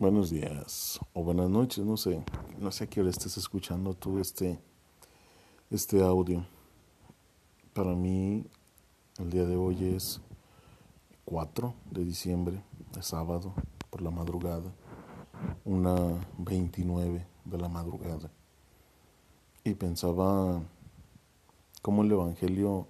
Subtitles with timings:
[0.00, 2.22] Buenos días o buenas noches, no sé,
[2.60, 4.60] no sé a qué hora estés escuchando tú este,
[5.72, 6.46] este audio.
[7.72, 8.46] Para mí
[9.18, 10.20] el día de hoy es
[11.24, 12.62] 4 de diciembre,
[12.96, 13.52] es sábado,
[13.90, 14.72] por la madrugada,
[15.64, 15.96] una
[16.38, 18.30] 29 de la madrugada.
[19.64, 20.62] Y pensaba
[21.82, 22.86] cómo el Evangelio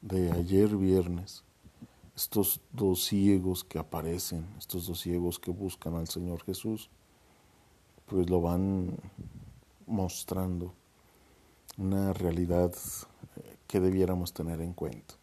[0.00, 1.44] de ayer viernes
[2.16, 6.88] estos dos ciegos que aparecen, estos dos ciegos que buscan al Señor Jesús,
[8.06, 8.96] pues lo van
[9.86, 10.72] mostrando
[11.76, 12.74] una realidad
[13.36, 15.14] eh, que debiéramos tener en cuenta.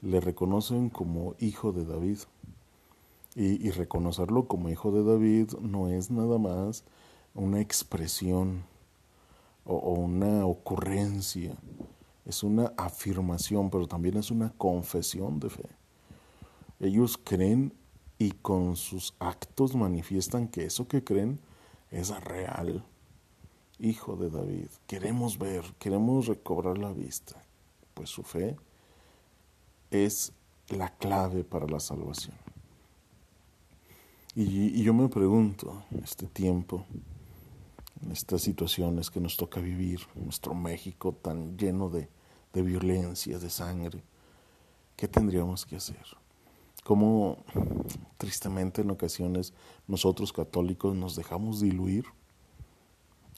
[0.00, 2.18] Le reconocen como hijo de David
[3.34, 6.82] y, reconocerlo como hijo de David no es nada más
[7.34, 8.64] una expresión
[9.64, 11.56] o una ocurrencia,
[12.24, 15.77] es una afirmación, pero también es una confesión de fe.
[16.80, 17.72] Ellos creen
[18.18, 21.40] y con sus actos manifiestan que eso que creen
[21.90, 22.84] es real.
[23.78, 27.42] Hijo de David, queremos ver, queremos recobrar la vista,
[27.94, 28.56] pues su fe
[29.90, 30.32] es
[30.68, 32.36] la clave para la salvación.
[34.34, 36.84] Y, yo me pregunto, este tiempo,
[38.02, 42.08] en estas situaciones que nos toca vivir, nuestro México tan lleno de,
[42.52, 44.02] de violencia, de sangre,
[44.96, 46.04] ¿qué tendríamos que hacer?
[46.88, 47.44] Cómo
[48.16, 49.52] tristemente en ocasiones
[49.86, 52.06] nosotros católicos nos dejamos diluir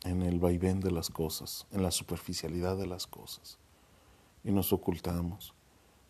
[0.05, 3.59] en el vaivén de las cosas, en la superficialidad de las cosas,
[4.45, 5.53] y nos ocultamos.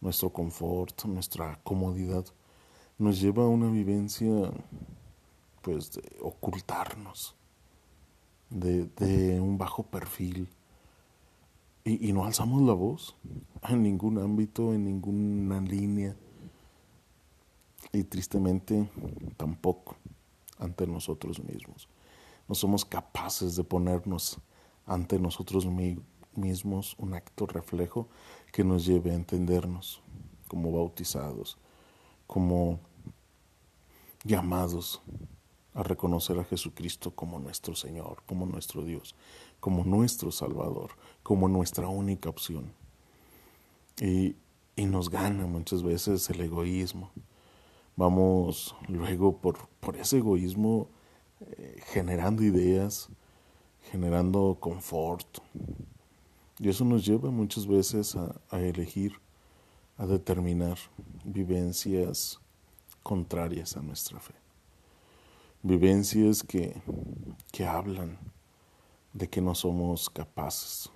[0.02, 2.26] Nuestro confort, nuestra comodidad,
[2.98, 4.52] nos lleva a una vivencia,
[5.62, 7.36] pues, de ocultarnos,
[8.50, 10.46] de, un bajo perfil,
[11.84, 13.16] y, y no alzamos la voz
[13.66, 16.14] en ningún ámbito, en ninguna línea
[17.92, 18.88] y tristemente
[19.36, 19.96] tampoco
[20.58, 21.88] ante nosotros mismos.
[22.48, 24.38] No somos capaces de ponernos
[24.86, 25.66] ante nosotros
[26.34, 28.08] mismos un acto reflejo
[28.52, 30.02] que nos lleve a entendernos
[30.48, 31.58] como bautizados,
[32.26, 32.80] como
[34.24, 35.00] llamados
[35.74, 39.14] a reconocer a Jesucristo como nuestro Señor, como nuestro Dios,
[39.60, 40.90] como nuestro Salvador,
[41.22, 42.72] como nuestra única opción.
[44.00, 44.34] Y,
[44.74, 47.10] y nos gana muchas veces el egoísmo,
[48.00, 50.88] vamos luego por, por ese egoísmo
[51.40, 53.10] eh, generando ideas,
[53.90, 55.26] generando confort.
[56.58, 59.12] Y eso nos lleva muchas veces a, a elegir,
[59.98, 60.78] a determinar
[61.24, 62.40] vivencias
[63.02, 64.34] contrarias a nuestra fe.
[65.62, 66.80] Vivencias que,
[67.52, 68.16] que hablan
[69.12, 70.88] de que no somos capaces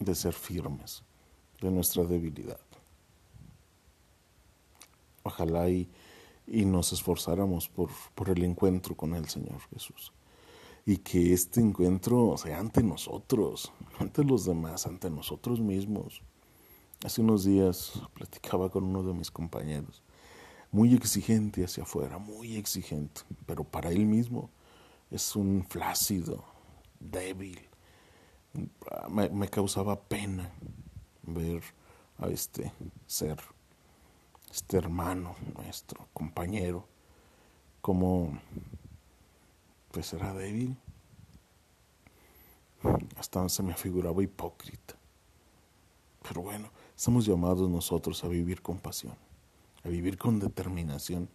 [0.00, 1.04] de ser firmes,
[1.60, 2.71] de nuestra debilidad.
[5.22, 5.88] Ojalá y,
[6.46, 10.12] nos esforzáramos por, por el encuentro con el Señor Jesús.
[10.84, 16.22] Y que este encuentro sea ante nosotros, ante los demás, ante nosotros mismos.
[17.04, 20.02] Hace unos días platicaba con uno de mis compañeros,
[20.70, 24.50] muy exigente hacia afuera, muy exigente, pero para él mismo
[25.10, 26.44] es un flácido,
[27.00, 27.60] débil.
[29.10, 30.50] Me, me causaba pena
[31.22, 31.62] ver
[32.18, 32.72] a este
[33.06, 33.38] ser
[34.52, 36.86] este hermano nuestro, compañero,
[37.80, 38.38] como
[39.90, 40.76] pues era débil,
[43.16, 44.94] hasta se me figuraba hipócrita.
[46.22, 49.16] Pero bueno, estamos llamados nosotros a vivir con pasión,
[49.84, 51.30] a vivir con determinación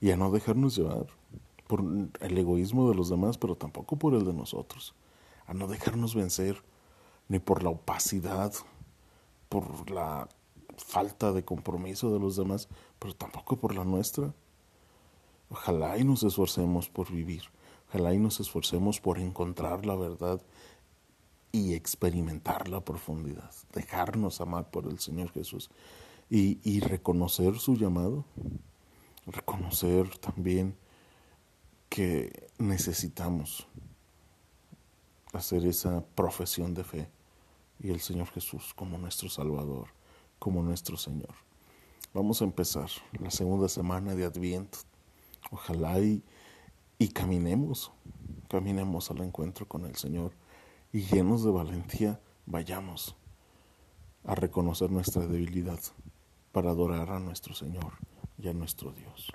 [0.00, 1.06] y a no dejarnos llevar
[1.68, 1.82] por
[2.20, 4.94] el egoísmo de los demás, pero tampoco por el de nosotros,
[5.46, 6.62] a no dejarnos vencer
[7.28, 8.52] ni por la opacidad,
[9.48, 10.28] por la
[10.76, 14.32] falta de compromiso de los demás, pero tampoco por la nuestra.
[15.50, 17.42] Ojalá y nos esforcemos por vivir,
[17.88, 20.40] ojalá y nos esforcemos por encontrar la verdad
[21.52, 25.70] y experimentar la profundidad, dejarnos amar por el Señor Jesús
[26.28, 28.24] y, y reconocer su llamado,
[29.26, 30.76] reconocer también
[31.88, 33.68] que necesitamos
[35.32, 37.08] hacer esa profesión de fe
[37.78, 39.88] y el Señor Jesús como nuestro Salvador
[40.46, 41.34] como nuestro Señor.
[42.14, 42.88] Vamos a empezar
[43.18, 44.78] la segunda semana de Adviento.
[45.50, 46.22] Ojalá y,
[47.08, 47.90] caminemos,
[48.48, 50.30] caminemos al encuentro con el Señor
[50.92, 53.16] y llenos de valentía vayamos
[54.22, 55.80] a reconocer nuestra debilidad
[56.52, 57.94] para adorar a nuestro Señor
[58.38, 59.32] y a nuestro Dios.